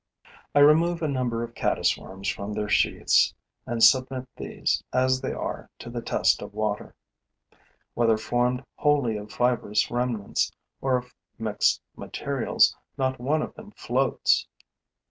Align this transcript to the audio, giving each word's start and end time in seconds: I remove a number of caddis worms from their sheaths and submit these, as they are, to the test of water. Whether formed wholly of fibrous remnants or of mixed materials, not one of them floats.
I 0.55 0.61
remove 0.61 1.03
a 1.03 1.07
number 1.07 1.43
of 1.43 1.53
caddis 1.53 1.95
worms 1.95 2.27
from 2.27 2.53
their 2.53 2.67
sheaths 2.67 3.35
and 3.67 3.83
submit 3.83 4.27
these, 4.35 4.83
as 4.91 5.21
they 5.21 5.31
are, 5.31 5.69
to 5.77 5.91
the 5.91 6.01
test 6.01 6.41
of 6.41 6.55
water. 6.55 6.95
Whether 7.93 8.17
formed 8.17 8.63
wholly 8.77 9.15
of 9.17 9.31
fibrous 9.31 9.91
remnants 9.91 10.51
or 10.81 10.97
of 10.97 11.13
mixed 11.37 11.83
materials, 11.95 12.75
not 12.97 13.19
one 13.19 13.43
of 13.43 13.53
them 13.53 13.73
floats. 13.77 14.47